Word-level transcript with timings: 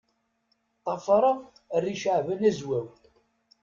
Ṭṭafareɣ 0.79 1.37
arriCaɛban 1.75 2.39
Azwaw. 2.49 2.87